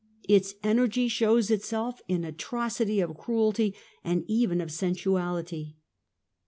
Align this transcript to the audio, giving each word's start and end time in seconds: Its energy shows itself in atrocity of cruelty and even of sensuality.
Its 0.27 0.55
energy 0.63 1.07
shows 1.07 1.51
itself 1.51 2.01
in 2.07 2.25
atrocity 2.25 2.99
of 3.01 3.15
cruelty 3.15 3.75
and 4.03 4.23
even 4.27 4.59
of 4.59 4.71
sensuality. 4.71 5.75